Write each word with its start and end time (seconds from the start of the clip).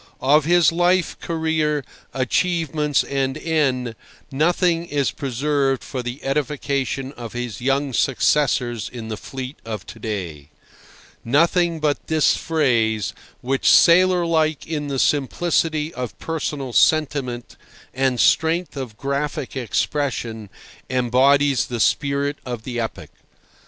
Of 0.23 0.45
his 0.45 0.71
life, 0.71 1.15
career, 1.19 1.85
achievements, 2.11 3.03
and 3.03 3.37
end 3.37 3.93
nothing 4.31 4.87
is 4.87 5.11
preserved 5.11 5.83
for 5.83 6.01
the 6.01 6.23
edification 6.23 7.11
of 7.11 7.33
his 7.33 7.61
young 7.61 7.93
successors 7.93 8.89
in 8.91 9.09
the 9.09 9.15
fleet 9.17 9.59
of 9.63 9.85
to 9.85 9.99
day—nothing 9.99 11.79
but 11.79 12.07
this 12.07 12.35
phrase, 12.35 13.13
which, 13.41 13.69
sailor 13.69 14.25
like 14.25 14.65
in 14.65 14.87
the 14.87 14.97
simplicity 14.97 15.93
of 15.93 16.17
personal 16.17 16.73
sentiment 16.73 17.55
and 17.93 18.19
strength 18.19 18.75
of 18.75 18.97
graphic 18.97 19.55
expression, 19.55 20.49
embodies 20.89 21.67
the 21.67 21.79
spirit 21.79 22.39
of 22.43 22.63
the 22.63 22.79
epoch. 22.79 23.11